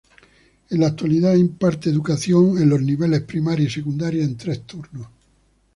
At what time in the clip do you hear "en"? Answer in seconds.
0.71-0.79, 2.59-2.69, 4.23-4.35